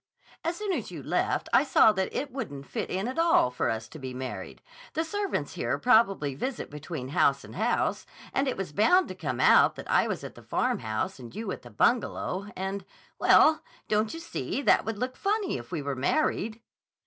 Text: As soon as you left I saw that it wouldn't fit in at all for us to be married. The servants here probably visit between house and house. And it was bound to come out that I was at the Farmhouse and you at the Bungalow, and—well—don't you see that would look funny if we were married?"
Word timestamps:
As 0.43 0.55
soon 0.55 0.73
as 0.73 0.89
you 0.89 1.03
left 1.03 1.47
I 1.53 1.63
saw 1.63 1.91
that 1.91 2.11
it 2.11 2.31
wouldn't 2.31 2.65
fit 2.65 2.89
in 2.89 3.07
at 3.07 3.19
all 3.19 3.51
for 3.51 3.69
us 3.69 3.87
to 3.89 3.99
be 3.99 4.15
married. 4.15 4.63
The 4.93 5.03
servants 5.03 5.53
here 5.53 5.77
probably 5.77 6.33
visit 6.33 6.71
between 6.71 7.09
house 7.09 7.43
and 7.43 7.53
house. 7.55 8.07
And 8.33 8.47
it 8.47 8.57
was 8.57 8.71
bound 8.71 9.09
to 9.09 9.13
come 9.13 9.39
out 9.39 9.75
that 9.75 9.87
I 9.91 10.07
was 10.07 10.23
at 10.23 10.33
the 10.33 10.41
Farmhouse 10.41 11.19
and 11.19 11.35
you 11.35 11.51
at 11.51 11.61
the 11.61 11.69
Bungalow, 11.69 12.47
and—well—don't 12.55 14.15
you 14.15 14.19
see 14.19 14.63
that 14.63 14.85
would 14.85 14.97
look 14.97 15.15
funny 15.15 15.57
if 15.59 15.71
we 15.71 15.83
were 15.83 15.95
married?" 15.95 16.61